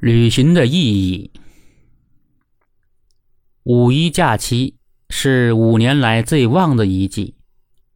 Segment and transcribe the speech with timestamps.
[0.00, 1.32] 旅行的意义。
[3.64, 4.76] 五一假期
[5.10, 7.34] 是五年来最旺的一季，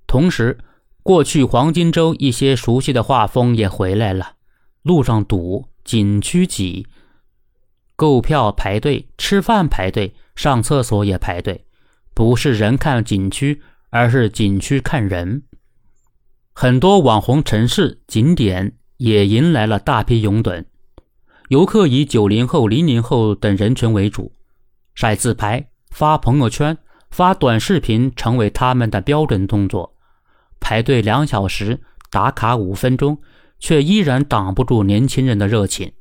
[0.09, 0.59] 同时，
[1.05, 4.33] 过去黄金周一些熟悉的画风也回来了。
[4.83, 6.89] 路上堵，景区挤，
[7.95, 11.67] 购票排队，吃饭排队，上厕所也排队，
[12.15, 15.45] 不是人看景区，而是景区看人。
[16.53, 20.65] 很多网红城市景点也迎来了大批拥趸。
[21.53, 24.33] 游客以九零后、零零后等人群为主，
[24.95, 26.79] 晒自拍、发朋友圈、
[27.11, 29.95] 发短视频成为他们的标准动作。
[30.61, 33.21] 排队两小时，打卡五分钟，
[33.59, 35.93] 却依然挡不住年轻人的热情。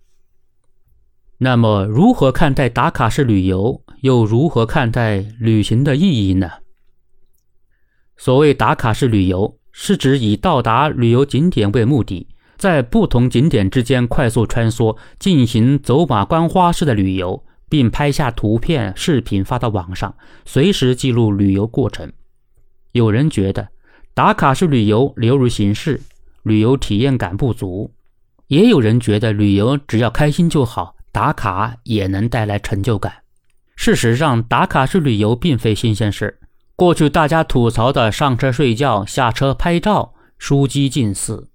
[1.39, 3.83] 那么，如何看待打卡式旅游？
[4.03, 6.49] 又如何看待旅行的意义呢？
[8.15, 12.29] 所谓打卡式旅游，是指以到达旅游景点为目的。
[12.61, 20.13] 在不同景点之间快速穿梭，进行走马观花式的旅游，并拍下图片、视频发到网上，
[20.45, 22.13] 随时记录旅游过程。
[22.91, 23.69] 有人觉得
[24.13, 26.01] 打卡式旅游流于形式，
[26.43, 27.89] 旅游体验感不足；
[28.45, 33.11] 也有人觉得旅游只要开心就好，打卡也能带来成就感。
[33.75, 36.37] 事实上，打卡式旅游并非新鲜事，
[36.75, 41.47] 过去大家吐槽的上车睡觉、下车拍照，书几近似。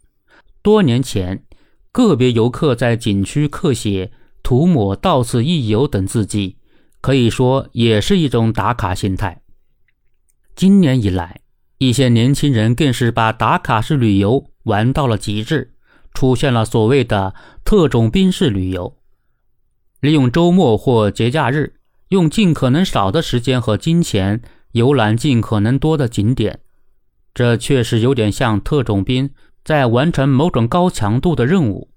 [0.66, 1.44] 多年前，
[1.92, 4.10] 个别游客在景区刻写、
[4.42, 6.56] 涂抹“到此一游”等字迹，
[7.00, 9.42] 可以说也是一种打卡心态。
[10.56, 11.42] 今年以来，
[11.78, 15.72] 一些年轻人更是把打卡式旅游玩到了极致，
[16.12, 18.96] 出现了所谓的“特种兵式旅游”，
[20.02, 21.74] 利用周末或节假日，
[22.08, 24.42] 用尽可能少的时间和金钱
[24.72, 26.58] 游览尽可能多的景点。
[27.32, 29.30] 这确实有点像特种兵。
[29.66, 31.90] 在完成某种高强度的任务，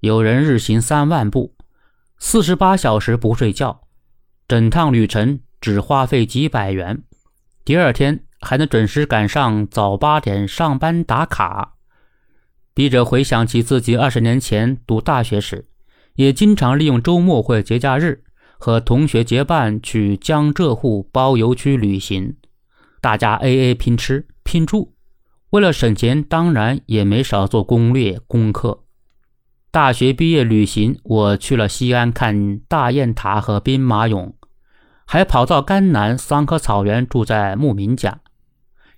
[0.00, 1.54] 有人日行三万步，
[2.18, 3.82] 四十八小时不睡觉，
[4.48, 7.04] 整趟旅程只花费几百元，
[7.64, 11.74] 第二天还能准时赶上早八点上班打卡。
[12.74, 15.66] 笔者回想起自己二十年前读大学时，
[16.16, 18.24] 也经常利用周末或节假日
[18.58, 22.34] 和同学结伴去江浙沪包邮区旅行，
[23.00, 24.90] 大家 A A 拼吃拼住。
[25.54, 28.82] 为了省钱，当然也没少做攻略功课。
[29.70, 34.32] 大学毕业旅行，我去了西安看大雁塔和兵马俑，
[35.04, 38.18] 还跑到甘南桑科草原住在牧民家。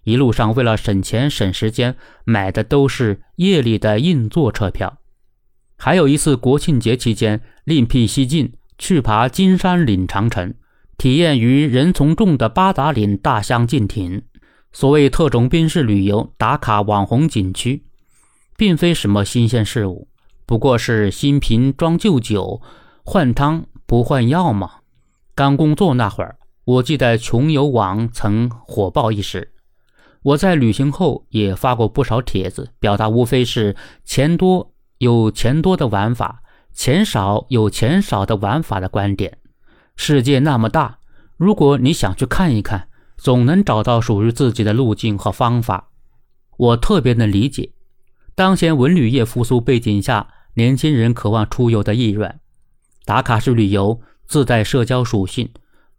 [0.04, 4.96] 一路上为了省钱省时间，买的都是夜里的硬座车票。
[5.76, 10.54] 还有一次国庆节期间，另辟蹊径去爬金山岭长城，
[10.96, 14.22] 体验与人从众的八达岭大相径庭。
[14.78, 17.86] 所谓特种兵式旅游打卡网红景区，
[18.58, 20.06] 并非什么新鲜事物，
[20.44, 22.60] 不过是新瓶装旧酒，
[23.02, 24.80] 换汤不换药嘛。
[25.34, 29.54] 刚工作那会儿，我记得穷游网曾火爆一时。
[30.20, 36.42] 我在旅行后也发过不少帖子，表达无非是钱多有钱多的玩法，
[36.74, 39.38] 钱少有钱少的玩法的观点。
[39.96, 40.98] 世界那么大，
[41.38, 42.88] 如果你想去看一看。
[43.16, 45.88] 总能找到属于自己的路径和方法。
[46.56, 47.72] 我特别能理解，
[48.34, 52.40] 当前文旅业复苏背景下，年轻人渴望出游的意愿。
[53.04, 55.50] 打卡式旅游自带社交属性，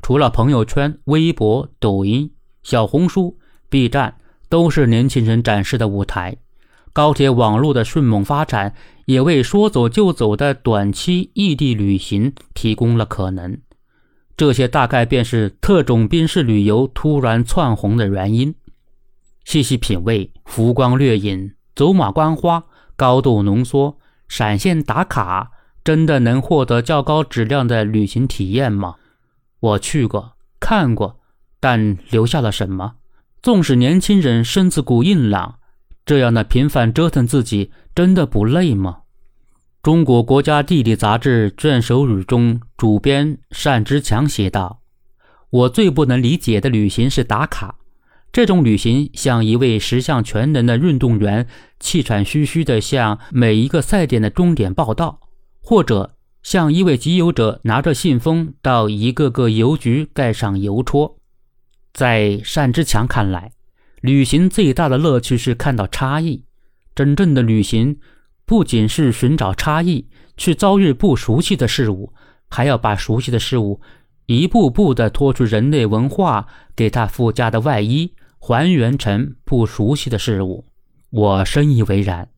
[0.01, 2.31] 除了朋友圈、微博、抖音、
[2.63, 3.37] 小红书、
[3.69, 4.17] B 站
[4.49, 6.37] 都是年轻人展示的舞台。
[6.91, 8.73] 高铁网络的迅猛发展，
[9.05, 13.59] 也为说走就走的短期异地旅行提供了可能。
[14.37, 18.53] 这些大概便是特种兵式旅游突然窜红的原因。
[19.43, 22.63] 细细品味，浮光掠影，走马观花，
[22.95, 23.97] 高度浓缩，
[24.27, 25.51] 闪现打卡，
[25.83, 28.95] 真的能获得较高质量的旅行体验吗？
[29.59, 31.19] 我去过，看过，
[31.59, 32.93] 但留下了什么？
[33.41, 35.55] 纵使年轻人身子骨硬朗，
[36.05, 38.99] 这样的频繁折腾自己，真的不累吗？
[39.83, 44.81] 中国国家地理杂志卷首语中，主编单之强写道
[45.49, 47.77] ：“我最不能理解的旅行是打卡。
[48.33, 51.47] 这种旅行像一位十项全能的运动员，
[51.79, 55.21] 气喘吁吁地向每一个赛点的终点报道，
[55.61, 61.17] 或者像一位集邮者拿着信封到一个个邮局盖上邮戳。
[61.93, 63.53] 在单之强看来，
[64.01, 66.43] 旅行最大的乐趣是看到差异。
[66.93, 67.97] 真正的旅行。”
[68.47, 70.07] 不仅是寻找差异，
[70.37, 72.13] 去遭遇不熟悉的事物，
[72.47, 73.81] 还要把熟悉的事物
[74.25, 80.65] 一步步地脱去人类文化给它附加的外衣，还原成不熟悉的事物。
[81.09, 82.29] 我深以为然，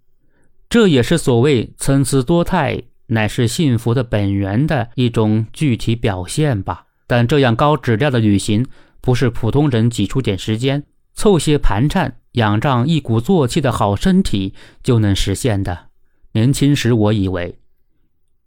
[0.68, 6.86] 这也是所谓参差多态、乃是幸福的本源的一种具体表现吧。
[7.06, 8.66] 但这样高质量的旅行，
[9.00, 10.84] 不是普通人挤出点时间、
[11.14, 15.89] 凑些盘缠、仰仗一鼓作气的好身体就能实现的。
[16.34, 17.60] 年轻时，我以为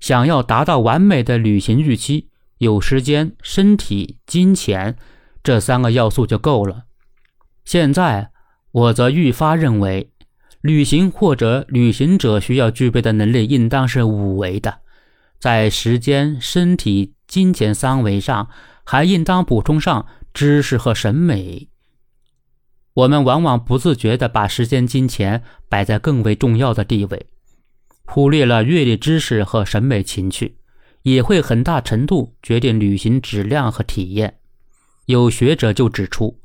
[0.01, 4.97] 想要达到完美的旅行预期，有时间、身体、金钱
[5.43, 6.85] 这三个要素就够了。
[7.65, 8.31] 现在，
[8.71, 10.11] 我则愈发认为，
[10.61, 14.81] 旅行或者旅行者需要具备的能力，应当是五维的，
[15.39, 17.15] 在时间、身体。
[17.29, 18.51] 金钱三维上
[18.85, 20.05] 还应当补充上
[20.35, 21.71] 知识和审美。
[22.93, 27.27] 我们往往不自觉地把时间、金钱摆在更为重要的地位，
[28.15, 30.59] 忽略了阅历、知识和审美情趣，
[31.01, 34.35] 也会很大程度决定旅行质量和体验。
[35.07, 36.39] 有学者就指出，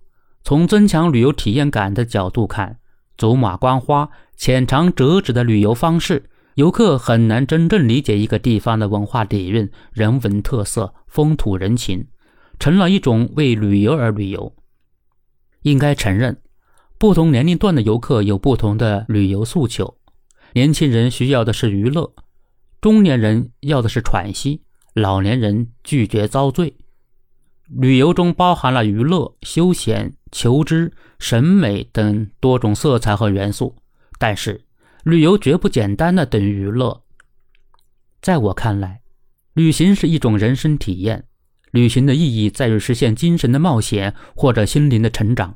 [0.45, 2.79] 从增强旅游体验感的角度看，
[3.17, 6.29] 走马观花、浅尝辄止的旅游方式。
[6.55, 12.07] 游客很难真正理解一个地方的文化底蕴、人文特色、风土人情，
[12.59, 14.55] 成了一种为旅游而旅游。
[15.63, 16.37] 应该承认，
[16.97, 19.96] 不同年龄段的游客有不同的旅游诉求。
[20.57, 22.15] 年轻人需要的是娱乐，
[22.81, 24.63] 中年人要的是喘息，
[24.95, 26.75] 老年人拒绝遭罪。
[27.67, 33.75] 旅游中包含了娱乐、休闲、求知、审美等多种色彩和元素，
[34.17, 34.59] 但是。
[35.03, 37.03] 旅游绝不简单的等于娱乐。
[38.19, 39.01] 在我看来，
[39.53, 41.25] 旅行是一种人生体验。
[41.69, 45.55] 旅行的意义在于实现精神的冒险或者心灵的成长。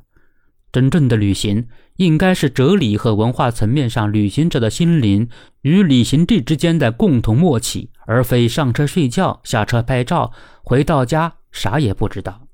[0.72, 5.28] 真正的旅行应该是哲理和文化层面上旅行者的心灵
[5.60, 10.32] 与旅行地之间的共同默契，而非上车睡觉、下车拍照、
[10.62, 12.48] 回到家啥也不知道。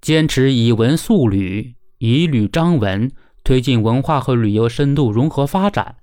[0.00, 3.10] 坚持以文塑旅，以旅张文，
[3.42, 5.96] 推进文化和旅游深度融合发展。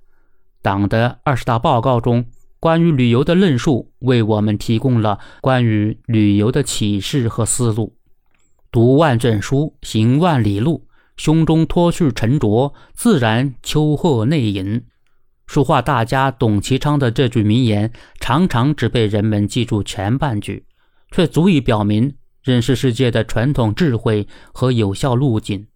[0.60, 2.26] 党的二十大报告中
[2.60, 7.96] 关于旅游的论述，为我们提供了关于旅游的启示和思路。
[8.70, 10.87] 读万卷书，行万里路，
[11.18, 14.84] 胸中脱去沉着，自然秋壑内隐。
[15.46, 20.64] 书画大家董其昌的这句名言，常常只被人们记住前半句，
[21.10, 25.66] 却足以表明认识世界的传统智慧和有效路径。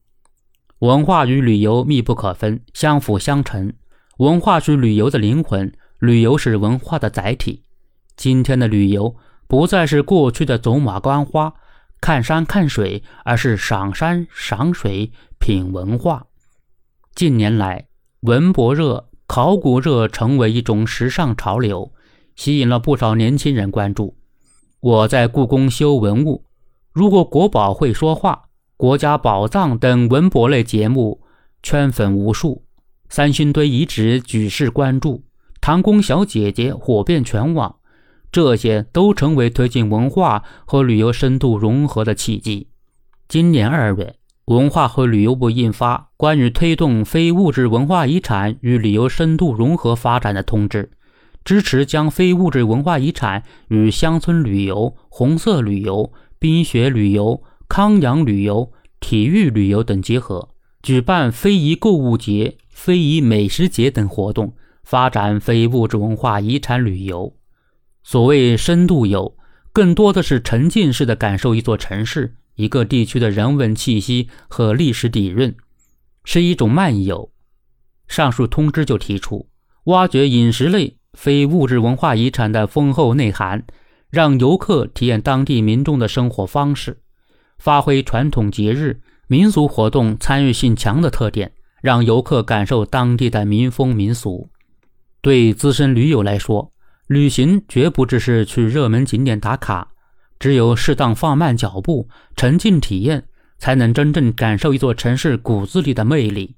[0.79, 3.73] 文化与旅游密不可分，相辅相成。
[4.19, 7.65] 文化是旅游的灵魂，旅游是文化的载体。
[8.15, 9.17] 今天的旅游
[9.49, 11.53] 不再是过去的走马观花、
[12.03, 16.27] 看山看水，而是赏山赏水、品文化。
[17.15, 17.87] 近年来，
[18.23, 21.93] 文博热、考古热成为一种时尚潮流，
[22.35, 24.17] 吸引了不少年轻人关注。
[24.81, 26.45] 我在故宫修文物，
[26.93, 28.47] 如果国宝会说话、
[28.77, 31.23] 国家宝藏等文博类节目，
[31.63, 32.65] 圈粉无数。
[33.09, 35.23] 三星堆遗址举世关注，
[35.61, 37.77] 唐宫小姐姐火遍全网，
[38.33, 42.69] 这些都成为推进文化和旅游深度融合的契机。
[43.29, 50.85] 今年二月，文化和旅游部印发《关于推动非物质文化遗产与旅游深度融合发展的通知》，
[51.45, 60.49] 支持将非物质文化遗产与乡村旅游、红色旅游、冰雪旅游、康养旅游、体育旅游等结合，
[60.83, 62.57] 举办非遗购物节。
[62.71, 67.35] 非遗美食节等活动，发展非物质文化遗产旅游。
[68.03, 69.37] 所谓深度游，
[69.73, 75.55] 更多的是沉浸式的感受一座城市、一个地区的人文气息和历史底蕴，
[76.25, 77.31] 是一种漫游。
[78.09, 79.49] 上述通知就提出，
[79.85, 83.65] 挖掘饮食类非物质文化遗产的丰厚内涵，
[84.11, 87.01] 让游客体验当地民众的生活方式，
[87.59, 91.53] 发挥传统节日、民俗活动参与性强的特点。
[91.83, 94.49] 让游客感受当地的民风民俗。
[95.21, 96.72] 对资深驴友来说，
[97.13, 99.89] 旅行绝不只是去热门景点打卡，
[100.39, 103.25] 只有适当放慢脚步，沉浸体验，
[103.59, 106.57] 才能真正感受一座城市骨子里的魅力。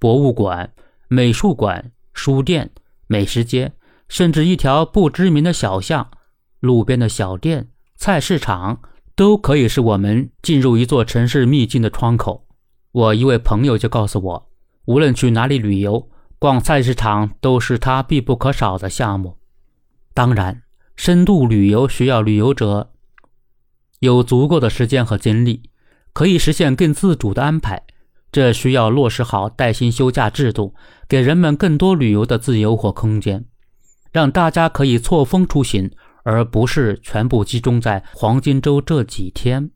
[0.00, 0.72] 博物馆、
[1.06, 2.72] 美术馆、书店、
[3.06, 3.72] 美食街，
[4.08, 6.10] 甚至一条不知名的小巷、
[6.58, 8.80] 路边的小店、菜市场，
[9.14, 12.48] 都可以是我们进入一座城市秘境的窗口。
[12.90, 14.50] 我一位朋友就告诉我。
[14.86, 16.10] 无论去哪里旅游，
[16.40, 19.38] 逛菜市场都是他必不可少的项目。
[20.14, 20.62] 当然，
[20.94, 22.92] 深度旅游需要旅游者
[23.98, 25.64] 有足够的时间和精力，
[26.12, 27.82] 可以实现更自主的安排。
[28.30, 30.74] 这需要落实好带薪休假制度，
[31.08, 33.44] 给人们更多旅游的自由和空间，
[34.12, 35.90] 让大家可以错峰出行，
[36.22, 39.70] 而不是全部集中在黄金周这几天。